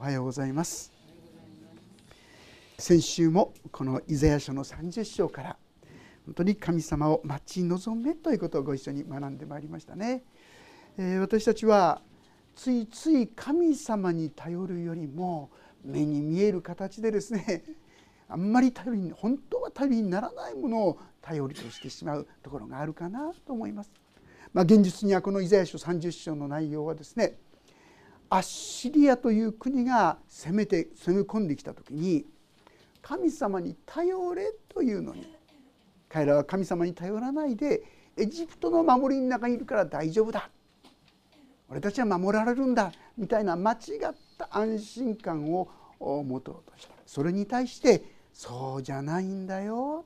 [0.00, 0.90] おはようございます
[2.78, 5.56] 先週もこのイザヤ書の30章から
[6.24, 10.24] 本当に神様を待ち望めということをご一緒に学んでまいりましたね、
[10.96, 12.00] えー、私たちは
[12.56, 15.50] ついつい神様に頼るよりも
[15.84, 17.62] 目に見える形でですね
[18.26, 23.92] あんまり頼りに本当は頼りにならないものを頼りとしてしまうところがあるかなと思います。
[24.54, 27.38] まあ、現実にはこのイザヤ書30章の内容はですね
[28.30, 32.24] アッシリアという国が攻めて攻め込んできた時に
[33.02, 35.36] 神様に頼れというのに
[36.08, 37.82] 彼らは神様に頼らないで
[38.16, 40.48] エジプトの守りの中にいるから大丈夫だ。
[41.68, 42.92] 俺たちは守られるんだ。
[43.16, 45.68] みたいな間違った安心感を
[46.00, 46.94] 持とうとした。
[47.06, 50.04] それに対してそうじゃないんだよ。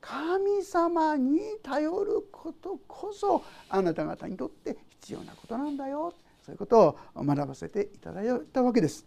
[0.00, 6.12] 神様に頼ることこそあなた方にとって必要なことなんだよ。
[6.42, 9.06] そういうことを学ばせていただいたわけです。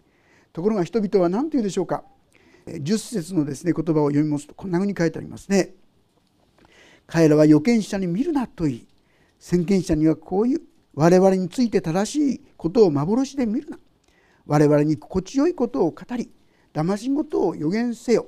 [0.51, 2.03] ところが人々は何て言うでしょうか。
[2.67, 5.73] 10節のですね言葉を読みますとこんなふうに書いてありますね。
[7.07, 8.87] 彼らは預言者に見るなと言い
[9.39, 10.61] 先見者にはこういう
[10.93, 13.77] 我々について正しいことを幻で見るな。
[14.45, 16.31] 我々に心地よいことを語り
[16.73, 18.27] 騙し事を予言せよ。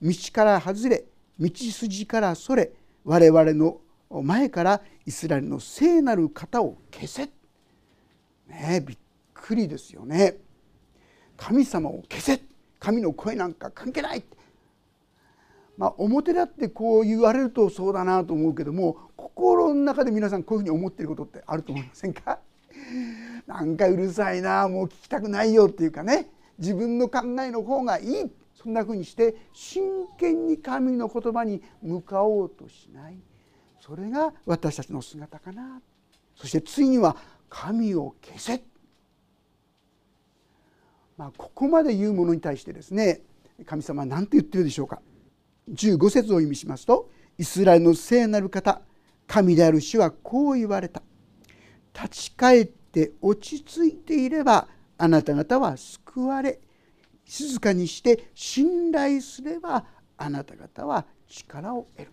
[0.00, 1.04] 道から外れ
[1.38, 2.72] 道筋からそれ。
[3.04, 3.80] 我々の
[4.22, 7.28] 前からイスラエルの聖なる方を消せ。
[8.48, 8.98] ねびっ
[9.32, 10.36] くりですよね。
[11.36, 12.40] 神様を消せ。
[12.78, 14.24] 神の声なんか関係ない。
[15.76, 22.38] まあ表立ってこう言われるとそうだなと思うけども心の中で皆さんこういうふうに思ってることってあると思いませんか？
[23.46, 26.30] なんかうるさいなもう聞きたくないよっていうかね。
[26.58, 28.32] 自分の考えの方がいい。
[28.54, 33.18] そんなふうにして真剣に神の言葉に向かおうとしない。
[33.80, 35.82] それが私たちの姿かな。
[36.36, 37.16] そしてついには
[37.54, 38.64] 神を消せ。
[41.16, 43.20] まあ、ここまで言うものに対してですね
[43.64, 45.00] 神様は何て言ってるでしょうか。
[45.70, 48.82] 15節を意味しますとイスラエルの聖なる方
[49.28, 51.00] 神である主はこう言われた。
[51.94, 54.66] 立ち返って落ち着いていれば
[54.98, 56.58] あなた方は救われ。
[57.24, 59.86] 静かにして信頼すれば
[60.18, 62.12] あなた方は力を得る。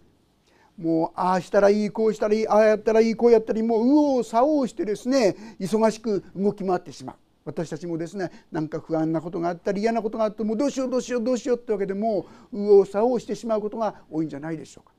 [0.81, 7.15] もうああしたらいいこうしたらいいああやったらいいこうやったらいいもう右往左往してですね忙しく動き回ってしまう。
[7.43, 14.93] 私たちもですねなんか不安なことがあったり嫌なことがあってもうどうしようどうしようどうしようってわけでもう右往左往してしまうことが多いんじゃないでしょうか。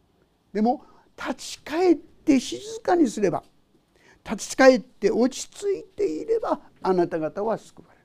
[0.53, 0.85] でも
[1.17, 3.45] 立ち返って静かにすれば
[4.29, 8.03] 立ち返って落ち着いていればあなた方は救われる。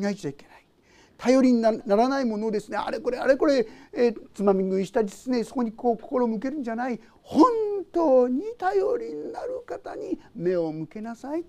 [0.00, 0.65] 間違えちゃいけない。
[1.18, 2.76] 頼りにならないものをですね。
[2.76, 7.00] あれこれあれこれ、えー、つまみ食いしたりですねそこにこう心を向けるんじゃない。
[7.22, 7.50] 本
[7.92, 11.44] 当に頼りになる方に目を向けなさい。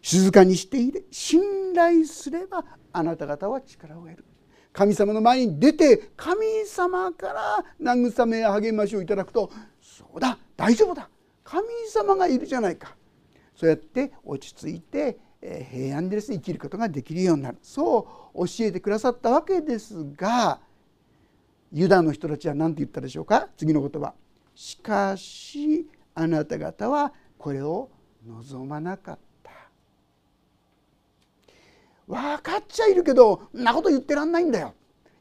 [0.00, 1.02] 静かにしていれ。
[1.10, 4.24] 信頼すればあなた方は力を得る。
[4.72, 11.08] 神様の前に出て神様から慰めや励ましをいただくとそうだ大丈夫だ。
[11.44, 12.96] 神様がいるじゃないか。
[13.54, 17.58] そうやって落ち着いて平安でですね生きることができるようになる。
[17.62, 20.60] そう教えてくださったわけですが
[21.72, 23.48] ユダの人たちは何て言ったでしょうか？
[23.56, 24.14] 次の言葉。
[24.54, 27.90] しかしあなた方はこれを
[28.26, 29.50] 望まなかった。
[32.06, 34.74] 分かっちゃいるけどんなこと言ってらんないんだよ。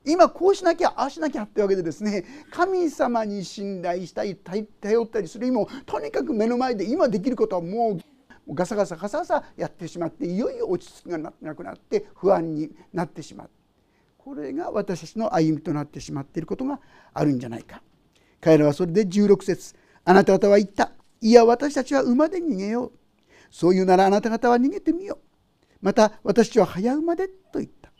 [0.05, 8.01] 今こうしなきゃああしなきゃってわけでですね神様に信頼したり頼ったりするにもとにかく目の前で今できることはもう
[8.49, 13.49] ガサガサガサガサやってしまっていよいよ落ち着きがなくなって不安になってしまう。
[14.17, 16.79] これが私たちの歩みとなってしまっていることが
[17.13, 17.81] あるんじゃないか。
[18.39, 20.91] 彼らはそれで16節あなた方は言った。
[21.21, 22.91] いや私たちは馬で逃げよう。
[23.49, 25.19] そういうならあなた方は逃げてみよう。
[25.81, 27.91] また私は早馬でと言った。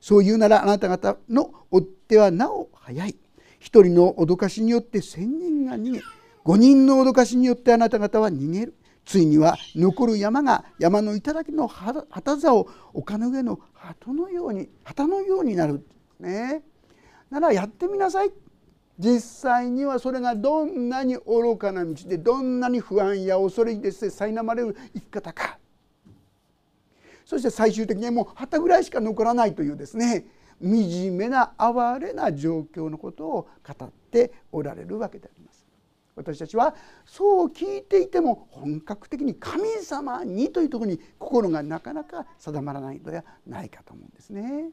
[0.00, 3.16] そう言うならあなた方の追っ手はなお早い。
[3.58, 6.00] 一人の脅かしによって千人が逃げ
[6.44, 8.74] 五人の脅かしによってあなた方は逃げる。
[9.10, 15.84] ついには残る山が山の頂の旗座を丘の上の鳩のように旗のようになる
[16.20, 16.62] ね。
[17.28, 18.30] ならやってみなさい。
[19.00, 25.58] 実際にはそれがどんなに愚かな道でどんなに不安や恐れにですね苛まれる生き方か。
[27.24, 30.24] そして最終的にはもう旗ぐらいしか残らないというですね
[30.62, 35.39] 惨めな哀れな状況のことを語っておられるわけであります。
[36.20, 36.74] 私たちは
[37.04, 44.70] そう聞いていても本格的に神様にというところに心がなかなか定まらないのではないかと思うんですね。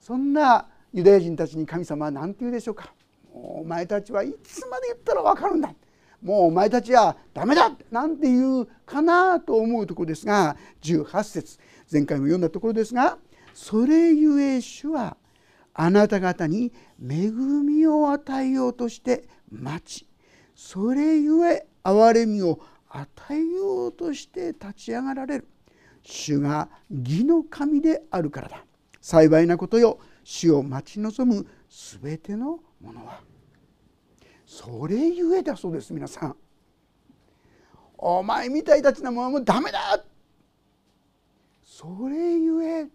[0.00, 2.92] そんなユダヤ人たちに神様は何て言うでしょうか。
[3.34, 5.74] もうお前たちはいつまで言ったら分かるんだ。
[6.22, 11.58] もうお前たちはダメだなんて言うかなと思うところですが18節
[11.92, 13.18] 前回も読んだところですが
[13.52, 15.18] それゆえ主は
[15.74, 20.06] あなた方に恵みを与えようとして待ち
[20.54, 25.48] それゆえ憐れみを与えようとして立ち上がられる
[26.02, 28.64] 主が義の神であるからだ。
[29.00, 33.20] 幸いなことよ主を待ち望むすべてのものは。
[34.46, 36.36] それゆえだそうです皆さん。
[37.98, 40.04] お前みたいたちなものはもうダメだ。
[41.64, 42.86] それゆえ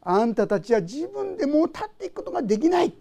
[0.00, 2.94] あんたたちは自分でもう立っていくことができない。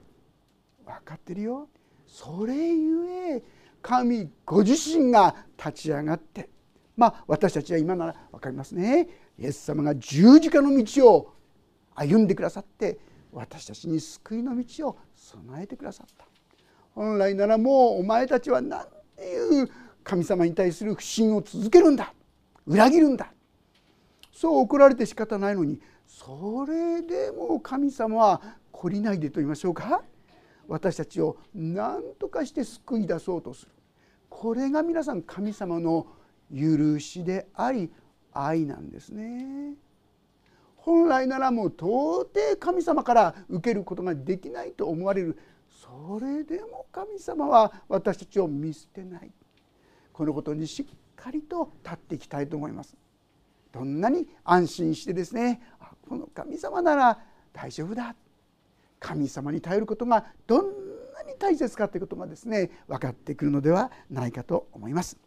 [0.85, 1.69] 分かってるよ。
[2.11, 3.43] それゆえ
[3.81, 6.49] 神ご自身が立ち上がって。
[6.97, 9.07] まあ私たちは今なら分かりますね。
[9.39, 11.33] イエス様が十字架の道を
[11.95, 12.99] 歩んでくださって
[13.31, 16.25] 私たちに救いの道を備えてくださった。
[16.93, 18.85] 本来ならもうお前たちは何
[19.15, 19.69] ていう
[20.03, 22.13] 神様に対する不信を続けるんだ。
[22.67, 23.31] 裏切るんだ。
[24.33, 28.41] そう怒られて仕方ないのにそれでも神様は
[28.73, 30.03] 懲りないでと言いましょうか。
[30.67, 33.71] 私たちを何とかして救い出そうとする
[34.29, 36.07] これが皆さん神様の
[36.53, 37.91] 許しであり
[38.33, 39.75] 愛なんですね。
[40.77, 45.37] 本来ならもう到底神様から受けることができないと思われる
[45.69, 49.31] それでも神様は私たちを見捨てない
[50.11, 50.85] このことにしっ
[51.15, 52.97] かりと立っていきたいと思います。
[53.71, 55.61] どんなに安心してですね
[56.09, 57.19] この神様なら
[57.53, 58.15] 大丈夫だ
[59.01, 60.65] 神様に頼ることがどん
[61.13, 65.17] なに大切かということがですね分かってくるのではないかと思います。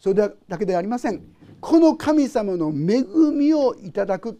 [0.00, 0.14] それ
[0.48, 1.22] だけではありません。
[1.60, 4.38] この神様の恵みをいただく。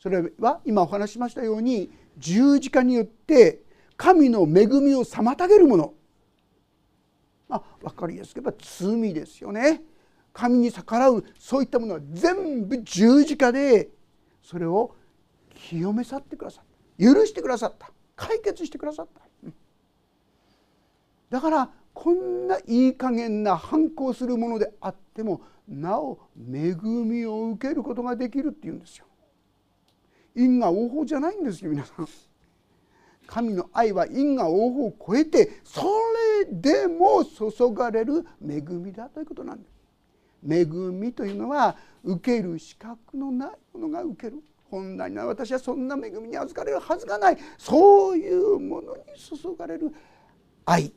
[0.00, 3.62] それは今お話ししましたように十字架によって
[3.96, 5.94] 神の恵みを妨げるもの。
[7.48, 9.82] まあ分かりやすく言えば罪ですよね。
[10.32, 13.88] 神に逆らうそういったものは全部十字架で
[14.40, 14.94] それを
[15.52, 16.67] 清め去ってくださった。
[16.98, 19.22] 許してくださった解決してくださった
[21.30, 29.04] だからこんないい加減な反抗するものであってもなお恵みを受けることができるっていうんですよ。
[30.34, 32.08] 因果応報じゃないんですよ皆さん。
[33.26, 35.82] 神の愛は因果応報を超えてそ
[36.40, 39.78] れでも注がれる恵みだということなんです。
[40.48, 47.38] 恵みというのは受ける資格のないものが受ける本来なら私はそんな恵みに預かれるはずがない。
[47.56, 49.92] そういうものに注がれる
[50.64, 50.92] 愛。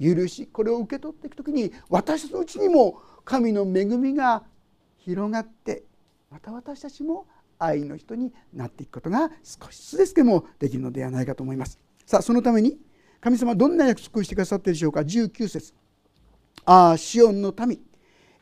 [0.00, 4.42] 許しこれを受け取っていく時に私たちのうちにも神の恵みが
[4.96, 5.84] 広がって
[6.30, 7.26] また私たちも
[7.58, 11.78] 愛の人になっていくことが少しずつですけどもできるのではないかと思います。
[12.06, 12.78] さあそのために
[13.20, 15.00] 神様どんな約束をしてくださっているでしょうか。
[15.00, 15.74] 19節。
[16.64, 17.78] ああシオンの民。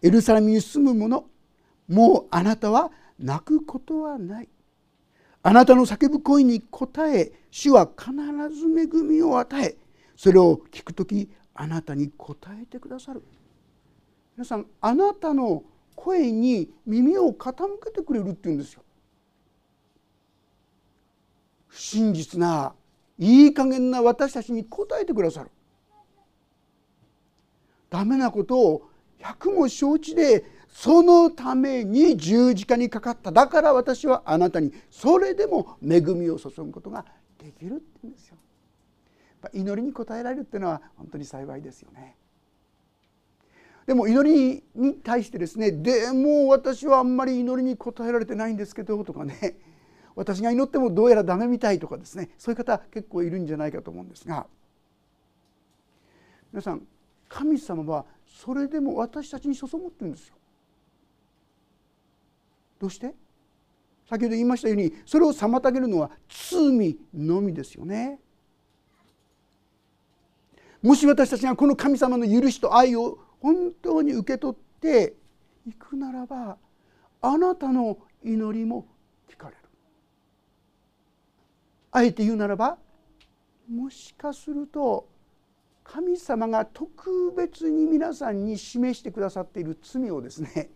[0.02, 1.26] エルサレムに住む者。
[1.88, 4.48] もうあなたは泣くことはない。
[5.42, 8.12] あなたの叫ぶ声に応え主は必
[8.54, 9.76] ず恵みを与え
[10.16, 13.22] それを聞く時あなたに応えてくださる。
[14.36, 15.62] 皆さんあなたの
[15.94, 17.54] 声に耳を傾
[17.84, 18.82] けてくれるっていうんですよ。
[21.68, 22.74] 不真実な
[23.18, 25.50] いい加減な私たちに応えてくださる。
[27.90, 37.04] ダメなことを百も承知でそのために十字架にかかっただから私はあなたにそれでも恵みを注ぐことが
[37.38, 38.36] できるって言うんですよ。
[39.54, 42.16] 祈りに応えられるっていうのは本当に幸いですよね。
[43.86, 49.56] でも祈りに対してですねでも私はあんまり祈りに応えられてないんですけどとかね
[50.14, 54.46] 私が祈ってもどうやらダメみたいとかですねそういう方結構いるんじゃないかと思うんですが
[56.52, 56.82] 皆さん
[57.28, 60.34] 神様はそれでも私たちに注ぐってるんですよ。
[62.80, 63.14] どうして？
[64.08, 68.18] 先ほど言いましたようにそれを妨げるのは罪のみですよね。
[70.82, 75.14] もし私たちがこの神様の許しと愛を本当に受け取って
[75.68, 76.56] いくならば
[77.20, 78.86] あなたの祈りも
[79.30, 79.58] 聞かれる。
[81.92, 82.78] あえて言うならば
[83.70, 85.06] もしかすると
[85.84, 90.70] 神様が特別に皆さんに示してくださっている罪をですね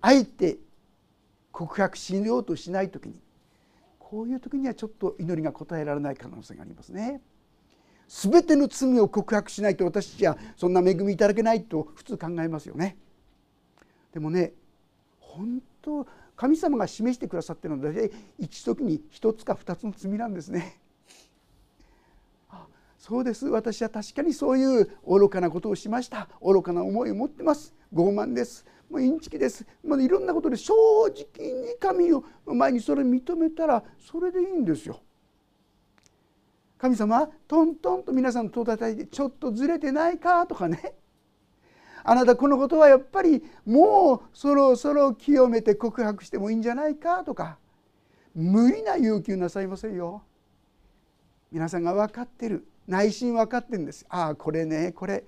[0.00, 0.58] あえて
[1.56, 3.18] 告白しようとしない時に
[3.98, 7.22] こういう時にはちょっと祈りが応えられない可能性がありますね。
[8.08, 12.98] 全ての罪を告白しないと私たちはそんな恵みいただけないと普通考えますよね。
[14.12, 14.52] でもね
[15.18, 20.78] 本当神様が示してくださっているので一時に一つか二つの罪なんですね。
[23.06, 23.46] そうです。
[23.46, 26.28] 私は確かにそういう愚かなことをしました。
[26.42, 27.72] 愚かな思いを持ってます。
[27.94, 28.66] 傲慢です。
[28.90, 30.74] もうインチキです、まあ、いろんなことで正
[31.06, 34.98] 直に神を前にそれ認めたらそれでいいんですよ。
[36.78, 40.44] 神様トントンと皆さんと叩いてちょっとずれてないか？
[40.48, 40.92] とかね。
[42.02, 47.22] あなたこのことはやっぱりもうそろそろ清めて告白してもいいんじゃないか？
[47.22, 47.58] とか。
[48.34, 50.24] 無理な要求なさいませんよ。
[51.52, 52.66] 皆さんが分かってる。
[52.86, 54.06] 内心分かってるんです。
[54.08, 55.24] ああこれねこれ。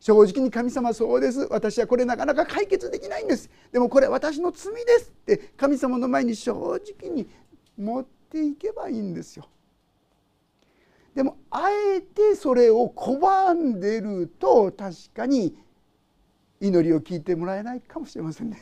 [0.00, 1.46] 正直に神様そうです。
[1.50, 3.50] 私はこれなかなか解決できないんです。
[3.70, 5.36] でもこれ私の罪ですって。
[5.56, 7.28] 神様の前に正直に
[7.78, 9.46] 持っていけばいいんですよ。
[11.14, 15.56] でもあえてそれを拒んでると確かに
[16.60, 18.58] 祈りを聞いてもらえないかもしれませんね。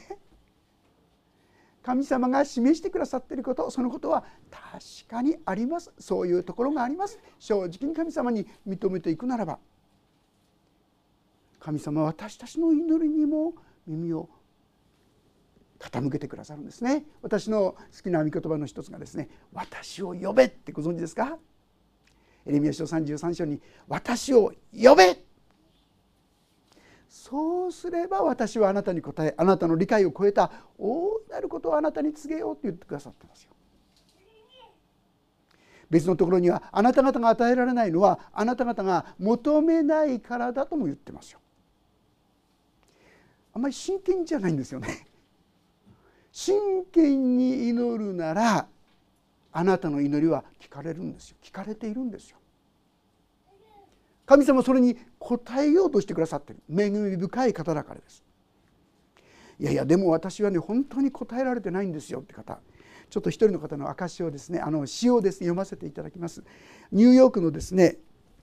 [1.89, 5.91] 神様が示してくださっていることそのことは確かにあります。
[5.99, 7.19] そういうところがあります。
[7.39, 9.59] 正直に神様に認めていくならば
[11.59, 13.55] 神様は私たちの祈りにも
[13.87, 14.29] 耳を
[15.79, 17.07] 傾けてくださるんですね。
[17.23, 21.39] 私の好きな御言葉の一つがですね「私を呼べ」ってご存知ですか？
[22.45, 25.25] エレミア書33章に「私を呼べ」
[27.09, 33.51] そうすれば私はあなたに答えあなたの理解を超えた大いなることをあなたに告げようと言ってくださってますよ。
[35.91, 41.41] 別のところにはあなた方が与えられないのはあなた方が求めないからだとも言ってますよ。
[43.55, 45.07] あんまり真剣じゃないんですよね。
[46.31, 48.69] 真剣に祈るなら
[49.51, 52.39] あなたの祈りは聞かれるんですよ聞かれているんですよ。
[54.29, 58.23] 神様それに応えようとしてくださってる恵み深い方だからです。
[59.59, 62.61] いやいやでも私はね本当に答えられてないんですよって方
[63.09, 66.45] ちょっと一人の方の証をですねあの詩をですね読ませていただきます。
[66.93, 67.97] ニューヨークのですね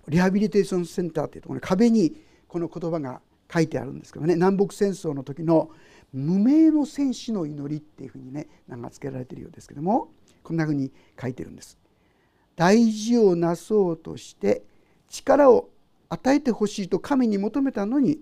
[0.08, 2.15] リハビリテーションセンターというところに壁に
[2.48, 3.22] この言葉が
[3.54, 5.70] 書いてあるんですけどね南北戦争の時の
[6.12, 10.10] 無名の戦士の祈りっていうふうにね名が付けられているようですけども
[10.42, 11.77] こんなふうに書いてるんです。
[12.56, 14.63] 大事をなそうとして
[15.10, 15.70] 力を
[16.15, 18.19] 与えてほしいと神に求めたのに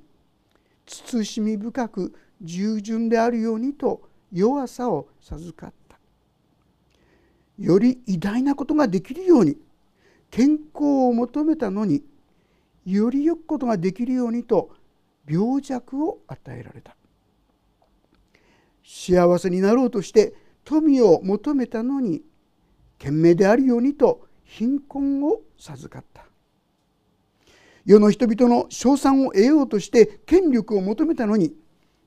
[0.86, 5.98] 慎み深く従順であるようにと弱さを授かった。
[7.60, 9.58] より偉大なことができるように
[10.32, 12.04] 健康を求めたのに
[12.84, 14.72] より良くことができるようにと
[15.30, 16.96] 病弱を与えられた。
[18.84, 20.34] 幸せになろうとして
[20.66, 22.24] 富を求めたのに
[22.98, 26.23] 賢明であるようにと貧困を授かった。
[27.86, 31.54] 世の人々の称賛を得ようとして権力を求めたのに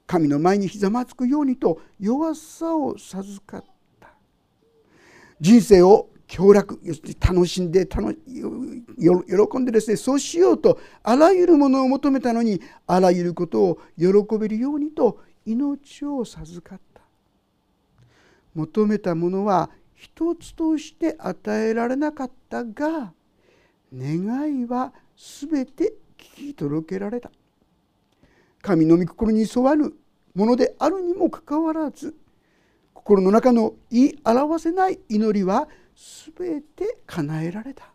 [0.07, 4.09] 神の前にひざまずくようにと弱さを授かった。
[5.41, 6.81] 人生を享楽
[7.21, 17.03] 楽しんで楽喜んでですねそうしようとあらゆるものを求めたのにあらゆることを喜べるようにと命を授かった。
[18.55, 23.13] 求めたものは一つとして与えられなかったが
[23.95, 27.31] 願いは全て聞き届けられた。
[28.63, 29.93] 神の御心に沿わぬ
[30.35, 32.15] ものであるにもかかわらず
[32.93, 35.69] 心の中の言い表せない祈りは
[36.37, 37.93] 全て叶えられた。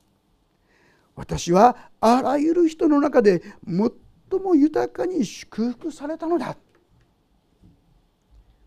[1.16, 6.58] 私はあらゆる人の中で最も豊かに祝福されたのだ。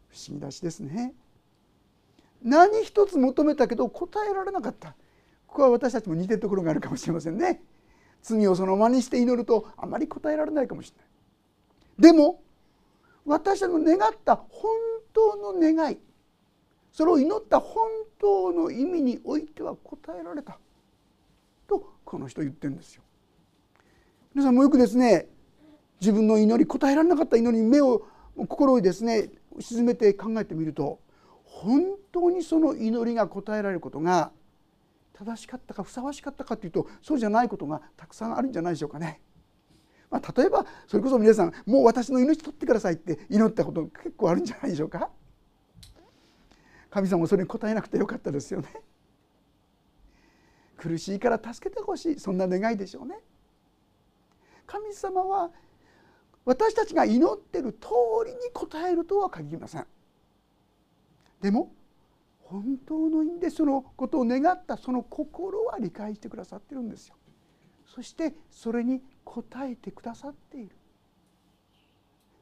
[0.08, 1.14] 不思議だしですね。
[2.42, 4.94] 何一つ求めたけど答えられなかった。
[5.46, 7.62] ここは私たちも似てるところがあるかもしれませんね。
[8.24, 12.42] 罪をそのままにして祈るとあまり答えられないかもしれないでも
[13.26, 14.70] 私たちの願った本
[15.12, 15.98] 当の願い
[16.90, 17.88] それを祈った本
[18.18, 20.58] 当の意味においては答えられた
[21.68, 23.02] とこの人言ってるんですよ。
[24.34, 25.28] 皆さんもよくですね
[26.00, 30.98] 自分の祈り答えられなかった祈りに目を心をですね沈めて考えてみると
[31.44, 34.32] 本当にその祈りが答えられることが
[35.16, 39.20] 正しかったかふさわしかったかというとそうじゃないことがたくさんあるんじゃないでしょうかね。
[40.10, 45.10] まあ、例えばそれこそ皆さんもう私の命取ってくださいって祈ったこと結構あるんじゃないでしょうか。
[46.90, 48.68] 神様もそれに応えなくてよかったですよね。
[50.76, 53.18] 苦しいから助けてほしいそんな願いでしょうね。
[54.66, 55.50] 神様は
[56.44, 57.88] 私たちが祈ってる通
[58.26, 59.86] りに応えるとは限りません。
[61.40, 61.72] でも
[62.44, 67.16] 本当の意味でそのことを願ったその心は理解してくださってるんですよ。
[67.86, 70.76] そしてそれに応えてくださっている。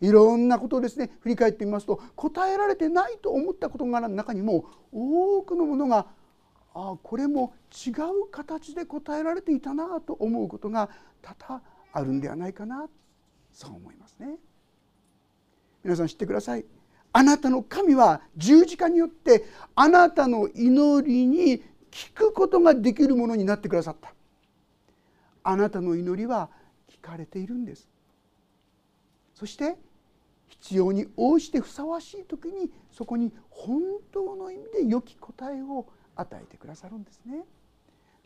[0.01, 6.07] いろんなことをですね振り返ってみますと答えられてないと思ったことが中にも多くのものが
[6.75, 7.55] あこれも
[7.87, 10.91] 違う形で答えられていたなと思うことが
[11.21, 12.89] 多々あるんではないかな
[13.53, 14.39] そう思いますね。
[15.85, 16.65] 皆さん知ってください。
[17.13, 24.15] あなたの神は十字架によってあなたの祈りに聞くことができるものになってくださった。
[25.45, 26.49] あなたの祈りは
[26.89, 27.89] 聞かれているんです。
[29.35, 29.77] そして
[30.49, 37.45] 必要に応じてふさわしい時にそこに本当の意味で良き答えを与えてくださるんですね。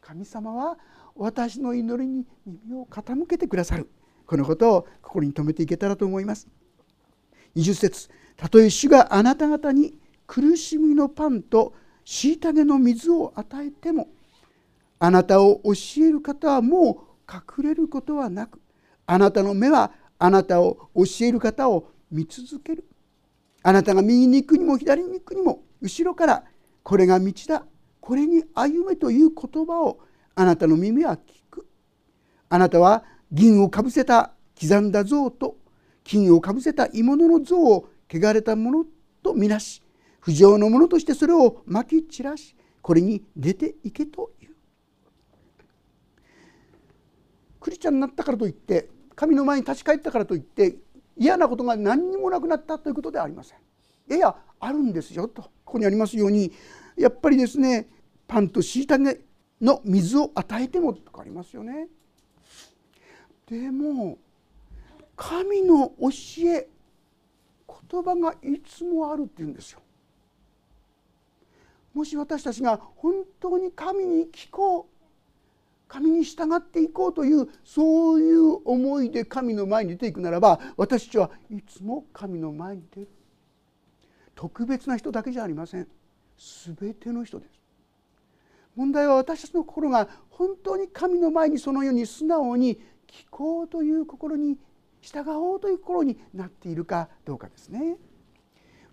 [0.01, 0.79] 神様は
[1.17, 3.89] 私の祈りに耳を傾けてくださる
[4.27, 6.47] このことを心に留めていけたらと思います。
[7.57, 9.95] 20節たとえ主があなた方に
[10.27, 11.75] 苦しみのパンと
[12.05, 14.09] 虐げの水を与えても
[14.99, 15.73] あなたを教
[16.05, 18.61] える方はもう隠れることはなく
[19.07, 22.85] あなたの目はあなたを教える方を見続ける。
[23.63, 26.45] あなたが右に行くにも左に行くにも後ろから
[26.83, 27.65] これが道だ。
[28.01, 29.99] これに歩めという言葉を
[30.35, 31.19] あなたの耳は聞
[31.51, 31.67] く。
[32.49, 35.57] あなたは銀をかぶせた刻んだ像と
[36.05, 38.85] 金をかぶせた鋳物の像を汚れたもの
[39.23, 39.83] とみなし
[40.21, 44.49] 不浄のものとしてそれをまき散らしこれに出ていけという
[47.61, 50.77] クリスチャンになったからといって神の前に立ち返ったからといって
[51.17, 53.59] 嫌なことが何にもなくなったということではありません。
[54.15, 56.53] いやあるんですよとここにありますように
[56.97, 57.89] やっぱりですね
[58.29, 59.21] パンと虐げ
[59.61, 61.89] の水を与えてもとかありますよね。
[63.47, 64.19] でも
[65.17, 66.69] 神の教え
[67.69, 69.81] 言葉がいつもあるっていうんですよ。
[71.95, 74.85] もし私たちが本当に神に聞こう
[75.89, 83.09] 神に従っていこうというそういう思いで神の前に出ていくならば私たちはいつも神の前に出る。
[84.35, 85.89] 特別な人だけじゃありません。
[86.77, 87.53] 全ての人です。
[88.75, 94.59] 問題は私たちの心が本当に神の前にそのように素直に聞こうという心に
[95.01, 97.97] 従おうという心になっているかどうかですね。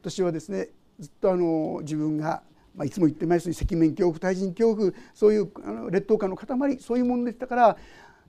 [0.02, 0.70] 私はですね
[1.00, 2.44] ずっとあの自分が、
[2.76, 7.78] まあ、いつも言ってますように赤面恐怖対人恐怖そういうあの劣等感の塊そういうものでしたから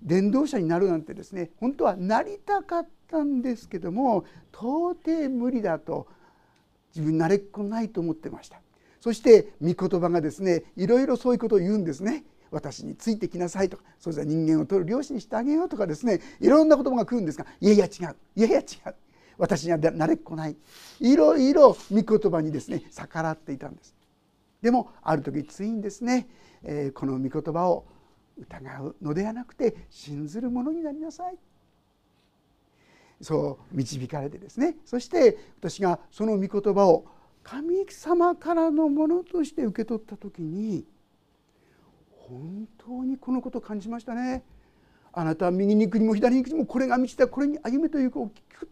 [0.02, 6.06] 伝道者になるなんてですね本当はなりたかったんですけども到底無理だと
[6.94, 8.60] 自分慣れっこないと思ってました。
[9.00, 12.24] そして御言葉がですねいろいろそういうことを言うんですね。
[12.54, 18.94] 私についてきなさいとかそうした人間を取る漁師にしてあげようとかですねいろんな言葉が来るんですがいやいや違ういやいや違う
[19.38, 20.56] 私には慣れっこない。
[21.00, 23.94] いろいろ御言葉にですね逆らっていたんです。
[24.62, 26.28] でもある時ついにですね、
[26.62, 27.84] えー、この御言葉を
[28.38, 31.36] 疑うのではなくて信ずるものになりなさい。
[33.20, 37.06] そう導かれてですねそして私がその御言葉を
[37.42, 40.84] 神様からのものとして受け取った時に
[42.28, 44.42] 本当にこのことを感じましたね。
[45.12, 48.70] あなたは右に行くにも左に行くにもこれが道だこれに歩めということを聞く。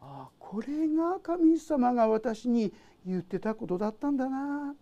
[0.00, 2.72] ああこれが神様が私に
[3.06, 4.74] 言ってたことだったんだな。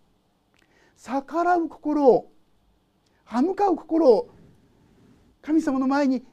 [0.97, 2.31] 逆らう心を
[3.23, 4.29] 歯向かう心を
[5.41, 6.23] 神様の前に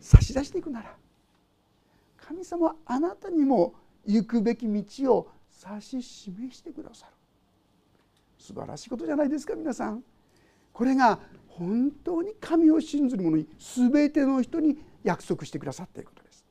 [0.00, 0.94] 差し出していくなら
[2.16, 3.74] 神様はあなたにも
[4.06, 5.28] 行くべき道を
[5.68, 7.12] 指し示してくださる。
[8.38, 10.02] 素晴らしいことじゃないですか皆さん。
[10.72, 16.44] これが本当に神を信ずる者に全ての人に約束してくださっていることです。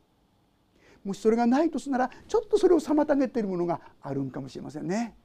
[1.04, 5.16] もしそれがないとすならちょっとそれを妨げているものがあるんかもしれませんね。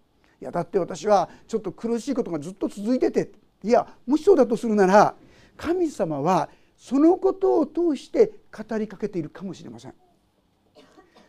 [0.41, 3.31] いやだって私はちょっと苦しいことがずっと続いてて。
[3.63, 5.15] いやもしそうだとするなら
[5.57, 9.95] 神様はそのことを通して語りかけているかもしれません。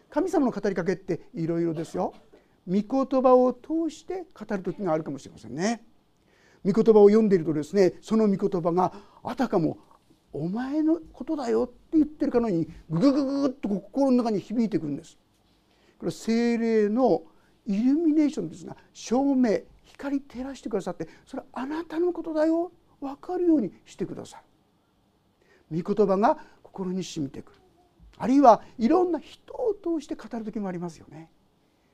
[0.09, 2.13] 神様の語りかけっていろいろですよ。
[2.67, 5.83] 御言葉を通して語る時があるかもしれませんね。
[6.67, 8.91] 御言葉を読んでいるとですねその御言葉が
[9.23, 9.77] あたかも
[10.33, 15.17] 「お前のことだよ」って言ってるかのようにググググッと心の中に響いてくるんです。
[15.97, 17.23] これは精霊の
[17.65, 24.37] イルミネーションですが照明光照らしてくださってそれはあなたのことだよ分かるようにしてくださ
[25.71, 25.81] る。
[25.83, 27.59] 御言葉が心に染みてくる。
[28.17, 31.31] あるいはいろんな人を通して語る時もありますよね。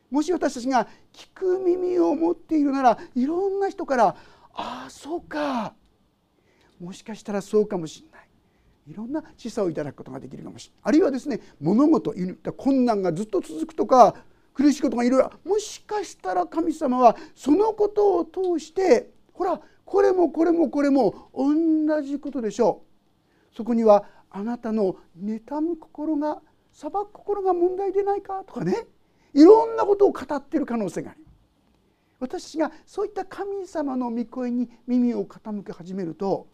[0.10, 4.16] もし私たちが聞く耳を持っているならいろんな人から
[4.54, 5.74] ああそうか。
[6.80, 8.28] もしかしたらそうかもしれない。
[8.88, 10.82] いろんな示唆をいただくことができるかもしれない。
[10.84, 12.14] あるいはですね物事
[12.58, 14.16] 困難がずっと続くとか
[14.54, 22.84] 苦しいことがいろいろもしかしたら神様はそのことを通してほらこれもこれもこれも同じことでしょ
[23.52, 23.56] う。
[23.56, 28.88] そこにはあなたの妬む心が裁く心が問題でないかとかね。
[29.34, 31.23] いろんなことを語っている可能性があり
[32.24, 36.48] 私がそういった神様の御声に耳を傾け始めると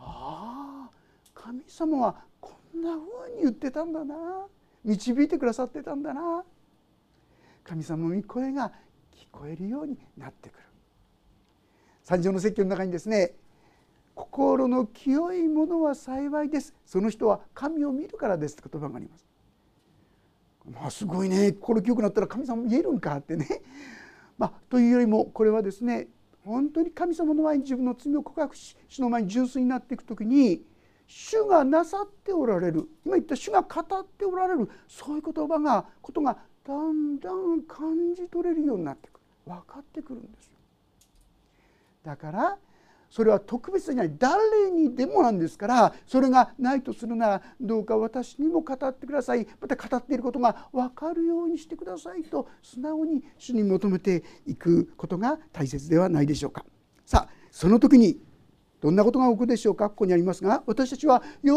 [0.00, 0.90] ああ
[1.32, 4.16] 神様はこんな風に言ってたんだな
[4.84, 6.44] 導いてくださってたんだな。
[7.62, 8.72] 神様の御声が
[9.12, 10.64] 聞こえるようになってくる。
[12.02, 13.32] 三条の説教の中にですね
[14.14, 16.74] 心の清いものは幸いです。
[16.84, 19.24] その人は神を見るからですって言葉があります。
[20.68, 21.52] まあすごいね。
[21.52, 23.62] 心清くなったら神様見えるんかってね。
[24.38, 26.08] まあ、というよりもこれはですね
[26.44, 30.62] 本当に神様の前に自分の罪を告白し主の前に純粋になっていく時に
[31.06, 40.52] 主がなさっておられる今言った主が語っておられるそういう言葉がことがだんだん感じ取れるようになってくる分かってくるんですよ。
[42.04, 42.58] だから
[43.14, 56.64] それは特別じゃない誰にでもなんですからそれがないとするならどうか私にも語ってくださいまた語っていることが分かるようにしてくださいと素直に主に求めていくことが大切ではないでしょうか。
[57.06, 58.18] さあその時に
[58.84, 59.88] どんなことが起こるでしょうか？
[59.88, 61.52] ここにありますが私たちは喜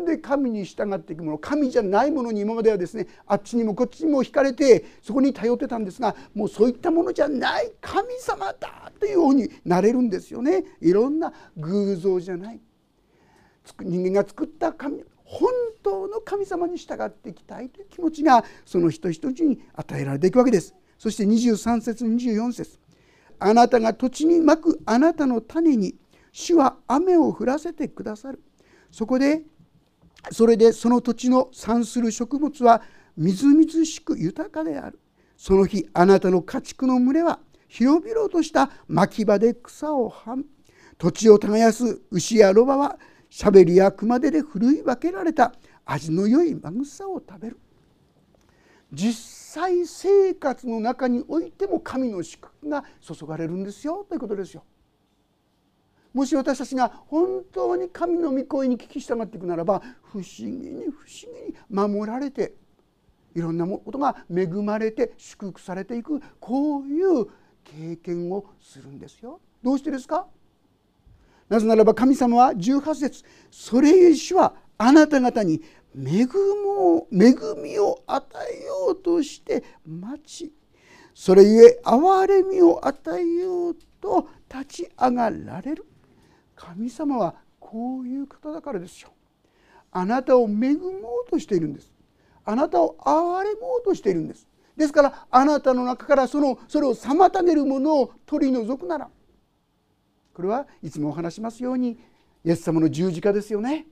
[0.00, 10.62] んで神に従っていくもの神じゃないものに今まではですねあっちにもこっちにも惹かれてそこに頼ってたんですがもうそういったものじゃない神様だというようになれるんですよね。
[10.80, 12.60] いろんな偶像じゃない。
[13.80, 15.50] 人間が作った神本
[15.82, 20.76] 当の神様に従っていきたいという気持ちがその人一人に与えられていくわけです。
[20.96, 22.78] そして23節24節。
[23.40, 25.96] あなたが土地にまくあなたの種に
[26.32, 28.42] 主は雨を降らせてくださる。
[28.90, 29.42] そこで
[30.30, 32.82] それでその土地の産する植物は
[33.16, 34.98] みずみずしく豊かである。
[35.36, 40.44] その日あなたの家畜の群れは広々とした牧場で草をはむ。
[40.98, 45.52] 土地を耕す牛やロバはしゃべりや熊手でふるい分けられた。
[45.84, 47.58] 味の良いマグサを食べる。
[48.92, 49.14] 実
[49.54, 54.06] 際生活の中においても神の祝福が注がれるんですよ。
[54.08, 54.62] ということですよ。
[56.12, 62.54] もし私たちが本当に神の御声に聞き従っていくならば不思議に不思議に守られて
[63.34, 67.26] いろんなことが恵まれて祝福されていくこういう
[67.64, 69.40] 経験をするんですよ。
[69.62, 70.26] どうしてですか？
[71.48, 75.62] なぜならば神様は18節それゆえ主はあなた方に
[75.94, 76.26] 恵
[76.64, 80.52] も恵みを与えようとして待ち
[81.14, 85.86] それゆえ憐れみを与えようと立ち上がられる
[86.62, 89.10] 神様はこういう方だからですよ。
[89.90, 90.90] あなたを恵も
[91.26, 91.92] うとしているんです。
[92.44, 94.46] あなたを憐れもうとしているんです。
[94.76, 99.10] ですからあなたの中からそのそれを妨げるものを取り除くなら
[100.32, 101.98] これはいつもお話しますように
[102.44, 103.86] イエス様の十字架ですよね。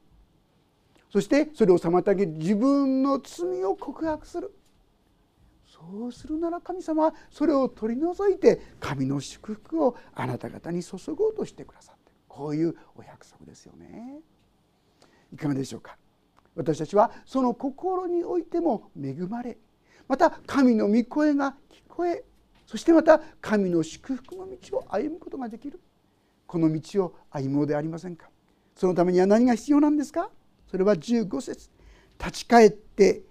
[1.13, 4.55] そしてそれを妨げ自分の罪を告白する。
[5.67, 12.00] そうするなら神様はそれを取り除いて神の祝福をあなた方に注ごうとしてくださる
[12.31, 14.21] こういうお約束ですよね。
[15.33, 15.97] いかがでしょうか。
[16.55, 19.59] 私たちはその心においても恵まれ
[20.09, 22.25] また神の御声が聞こえ
[22.67, 25.81] そしてまた神の祝福の道を歩むことができる。
[26.47, 28.29] この道を歩もうでありませんか。
[28.77, 30.31] そのためには何が必要なんですか。
[30.71, 31.69] それは15節。
[32.19, 33.23] 立ち返って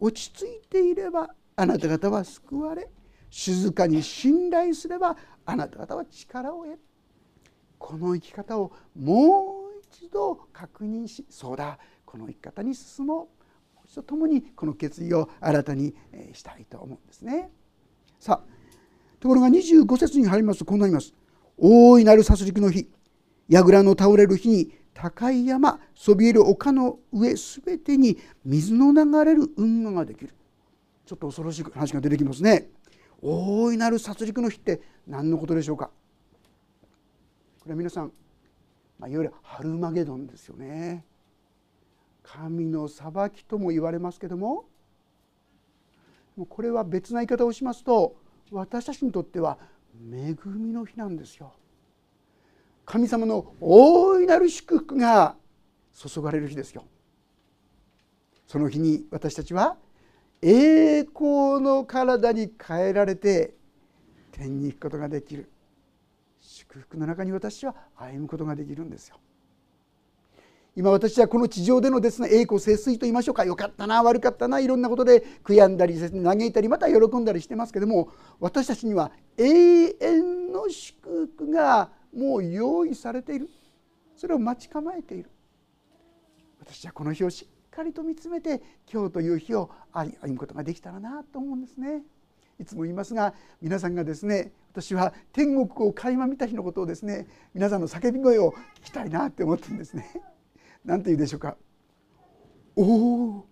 [0.00, 2.88] 落ち着いていればあなた方は救われ
[3.28, 6.80] 静かに信頼すればあなた方は力を得る。
[7.86, 11.78] この生き方をもう一度確認しそうだ。
[12.04, 13.16] この生き方に進もう。
[13.16, 13.28] も
[13.84, 15.94] う一度共にこの決意を新たに
[16.32, 17.48] したいと思うんですね。
[18.18, 21.14] さあところが25節に入りますとこうなります。
[21.56, 22.88] 大いなる殺戮の日。
[23.48, 30.34] 櫓の倒れる日に高い山そびえる丘の上すべてに水の流れる運河ができる。
[31.04, 32.68] ちょっと恐ろしい話が出てきますね。
[33.22, 35.92] 大いなる殺戮の日って何のことでしょうか？
[37.66, 38.12] これは皆さん、
[38.96, 41.04] まあ、いわゆるハルマゲドンですよね。
[42.22, 44.66] 神の裁きとも言われますけども
[46.48, 48.16] これは別な言い方をしますと
[48.52, 49.58] 私たちにとっては
[50.12, 51.54] 恵みの日なんですよ。
[52.84, 55.34] 神様の大いなる祝福が
[55.92, 56.84] 注がれる日ですよ。
[58.46, 59.76] その日に私たちは
[60.40, 63.54] 栄光の体に変えられて
[64.30, 65.50] 天に行くことができる。
[66.76, 69.16] 祝福の中に私は歩むことができるんですよ。
[70.74, 73.46] 今私はこの地上でのですね栄光節水と言いましょうか。
[73.46, 78.10] よかったな悪かったないろんなことで悔やんだり嘆いたりまた喜んだりしてますけども
[78.40, 83.48] 私たちには永遠の祝福がもう用意されている。
[84.16, 85.30] それを待ち構えている。
[86.60, 88.60] 私はこの日をしっかりと見つめて
[88.92, 92.02] 今日という日を歩むことができたらなと思うんですね。
[92.58, 100.22] いつも言いますが皆さんがですね私は天国を垣間見た日のことをですね皆さんの叫び声を聞きたいなって思ってるんですね。
[100.84, 101.56] なんて言うでしょうか
[102.76, 103.46] 「おお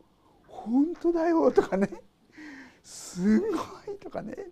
[0.46, 1.88] 本当だよ」とかね
[2.82, 3.46] 「すご
[3.92, 4.50] い」とかね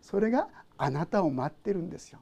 [0.00, 2.20] それがあなたを待ってるんですよ。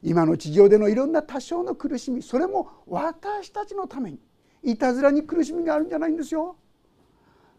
[0.00, 4.20] 今の地上でのいろんな多少の苦しみそれも私たちのために
[4.62, 6.56] いたずらに苦しみがあるんじゃないんですよ。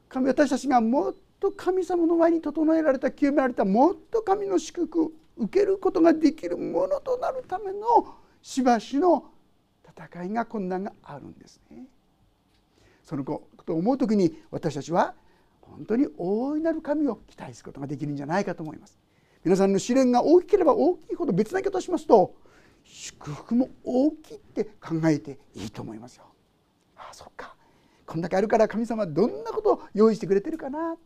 [0.09, 9.25] 神私たちがもっと神様の前に整えられた清められたもっと神の祝福を受けることができるものとなるためのしばしの
[9.87, 11.85] 戦いが困難があるんですね。
[13.03, 15.13] そのことを思う時に私たちは
[15.61, 18.99] 本当に大いなる神を期待することができるんじゃないかと思います。
[19.43, 22.35] 皆さんの試練が大きければ大きいほど別な言い方をしますと
[22.83, 26.25] 祝福も大きいって考えていいと思いますよ。
[26.97, 27.55] ああそっか
[28.09, 30.97] こんだけあるから神様どんなことを用意してくれてるかな。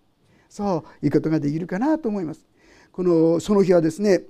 [0.47, 2.47] そういうことができるかなと思います。
[2.93, 4.21] このその日はですね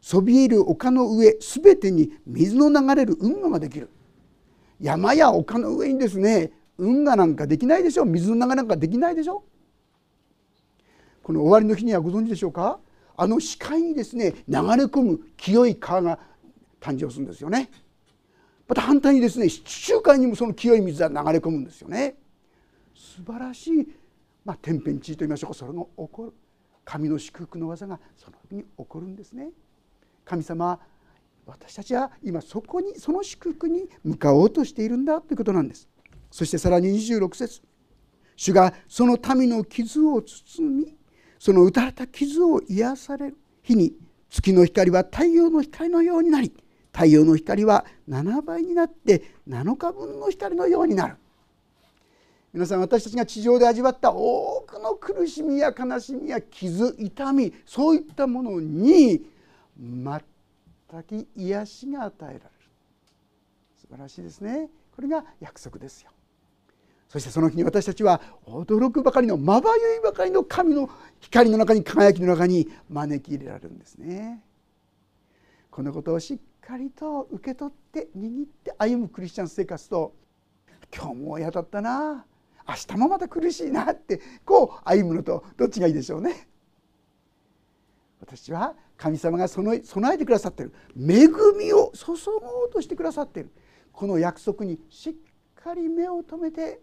[0.00, 3.90] そびえる丘の上すべてに水の流れる運河ができる。
[4.80, 8.04] 山や丘の上にですね運河なんかできないでしょ。
[8.04, 9.44] 水の流れなんかできないでしょ。
[11.22, 12.80] この終わりの日にはご存知でしょうか。
[13.16, 16.18] あの視界にですね流れ込む清い川が
[16.80, 17.70] 誕生するんですよね。
[18.68, 22.16] また反対にですね地中海にもその清い水が流れ込むんですよね。
[22.94, 23.88] 素晴らしい、
[24.44, 25.54] まあ、天変地異と言いましょうか。
[25.54, 26.34] それが起こる
[26.84, 29.50] 神の祝福の技がその時に起こるんですね。
[30.24, 30.78] 神様
[31.46, 35.88] 私たちは今そこにその祝福に向かおうとしているんだということなんです。
[36.30, 37.62] そしてさらに26節。
[38.36, 40.96] 主がその民の傷を包み
[41.38, 43.94] その打たれた傷を癒される日に
[44.28, 46.52] 月の光は太陽の光のようになり
[46.96, 51.16] 太陽の光は7倍になって7日分の光のようになる。
[52.54, 59.26] 皆さん私たちが地上で味わった多くの苦しみや悲しみや傷痛みそういったものに
[59.78, 60.22] 全
[61.02, 62.40] く癒しが与えられる。
[63.78, 64.70] 素晴らしいですね。
[64.94, 66.10] これが約束ですよ。
[67.10, 70.88] そしてその日に私たちは驚くばかりのまばゆいばかりの神の
[71.20, 74.42] 光の中に輝きの中に招き入れられるんですね。
[75.70, 80.16] このことをしっかりと受け取って握って歩むクリスチャン生活と
[80.92, 82.26] 今日も嫌だったな。
[82.68, 86.48] 明日もまた苦しいなってこう歩むのとどっちがいいでしょうね。
[88.20, 90.74] 私は神様が備えてくださっている。
[90.98, 93.52] 恵みを注ごうとしてくださっている。
[93.92, 95.14] この約束にしっ
[95.54, 96.80] かり目を留めて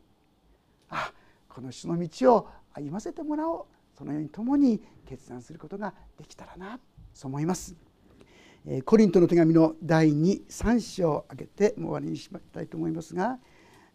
[0.89, 1.11] あ
[1.49, 3.65] この主の道を歩ませてもらおう。
[3.97, 6.79] そのように共に決断することができたらな
[7.13, 7.75] そう思います。
[8.85, 13.37] コリントの手紙の第23章を挙げてもう終わりにしまいたいと思いますが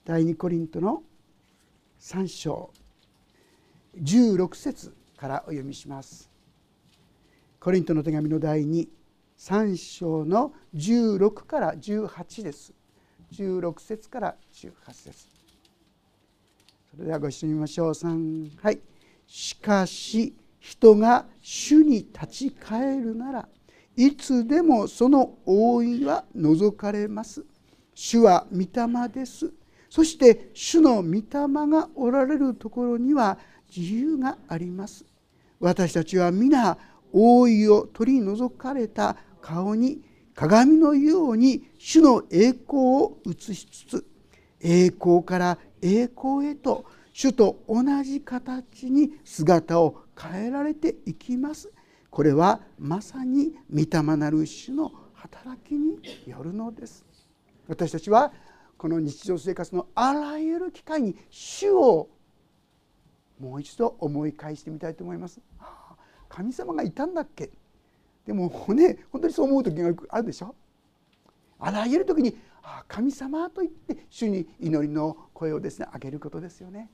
[0.05, 1.03] 第2コリントの
[2.01, 2.71] 3章
[4.03, 6.31] 16節からお読みします。
[7.59, 12.73] コリントの手紙の第23章の16から18です。
[13.33, 15.27] 16節から18節
[16.91, 18.81] それではご一緒に見ましょう3はい
[19.27, 23.49] しかし人が主に立ち返るなら
[23.99, 27.45] いつでもその覆いは除かれます。
[27.97, 29.53] 主は御霊です。
[29.91, 31.23] そして主の御霊
[31.69, 33.37] がおられるところには
[33.77, 35.05] 自由があります。
[35.59, 36.79] 私たちは皆
[37.13, 40.01] 覆いを取り除かれた顔に
[40.33, 44.07] 鏡のように主の栄光を映しつつ
[44.61, 51.73] 栄光から栄光へと主と同じ形に姿を変えられていきます。
[52.19, 57.07] これはまさに御霊なる主の働きによるのです。
[57.69, 58.33] 私たちは
[58.77, 62.09] この日常生活のあらゆる機会に主を
[63.39, 65.41] もう一度思い返してみたいと思います。
[66.29, 67.53] 神様がいたんだっけ？
[68.27, 70.57] でもね本当にそう思う時があるでしょ？
[71.61, 76.91] あらゆる時に「あ神様」と言って主に祈りの声をですね上げることですよね。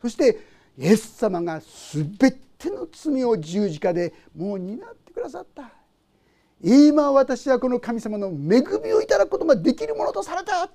[0.00, 0.40] そして
[0.78, 1.60] イエス様が
[1.92, 2.16] 全
[2.58, 5.70] ての罪を十字架でもう担ってくださった。
[6.62, 10.70] 今私はこの神様の恵みをいただくことができるものとされた。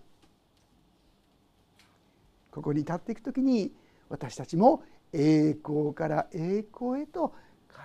[2.51, 3.71] ここに立っていく時に
[4.09, 4.83] 私たちも
[5.13, 7.33] 栄光から栄光へと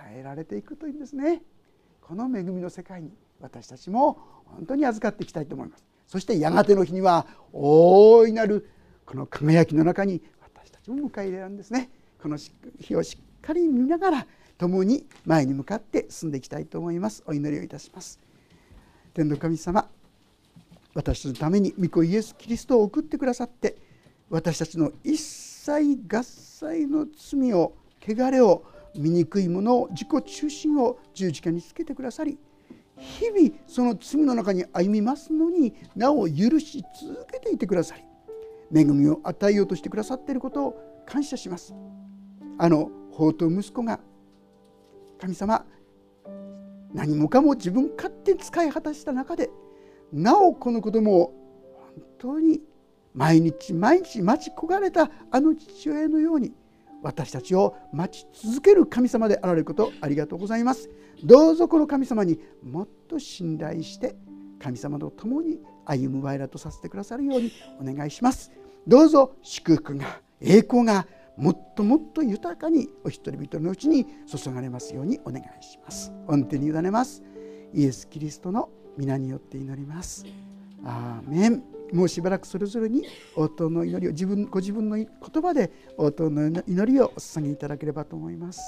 [0.09, 1.41] 変えられていくというんですね。
[2.01, 5.85] この恵みの世界に私たちも本当に預かっていきたいと思います。
[6.07, 8.69] そしてやがての日には大いなる
[9.05, 11.89] この輝きの中に私たちも迎え入れるんですね。
[12.21, 12.37] この
[12.79, 14.27] 日をしっかり見ながら
[14.57, 17.23] 共に前に向かって進んでいきたいと思います。
[17.27, 18.19] お祈りをいたします。
[19.13, 19.89] 天の神様
[20.93, 23.77] 私のために御子イエス・キリストを送ってくださって
[24.29, 28.63] 私たちの一切合切の罪を汚れを
[28.95, 32.37] 醜いものを自己中心を十字架につけてくださり
[32.97, 38.03] 日々その罪の中に歩みますのになお許し続けていてくださり
[38.73, 41.73] 恵みを与えようとしてくださっていることを感謝します。
[42.57, 43.99] あの法と息子が
[45.19, 45.65] 神様
[46.93, 49.49] 何もかも自分勝手に使い果たした中で
[50.11, 51.33] なおこの子供を
[51.95, 52.61] 本当に
[53.13, 56.53] 毎日毎日待ち焦がれたあの父親のように
[57.03, 60.89] 私たちを待ち続ける神様であられることありがとうございます。
[61.23, 64.15] どうぞこの神様にもっと信頼して
[64.59, 68.51] 神様と共に歩む我らとさせてくださるようにお願いします。
[68.87, 76.11] どうぞ祝福が栄光がもっともっと豊かにお一人一人のうちに注がれますようにお願いします。
[76.27, 77.23] 御手に委ねます。
[77.73, 80.25] イエス・キリストの皆によって祈ります。
[80.83, 81.63] アーメン。
[81.93, 83.03] もうしばらくそれぞれに
[83.35, 85.07] 応答の祈りを自分ご自分の言
[85.41, 88.61] 葉で応答の祈りをお捧げいただければと思います。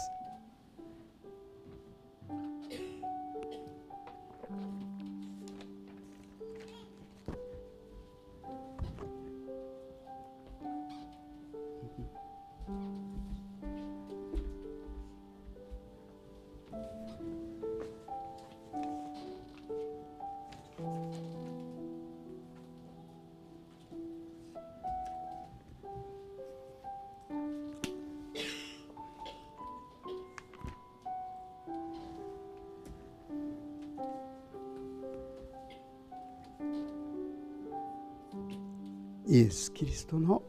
[40.09, 40.41] トの